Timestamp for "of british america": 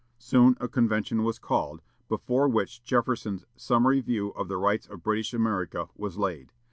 4.87-5.89